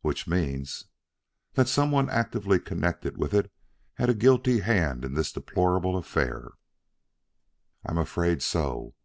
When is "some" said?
1.68-1.92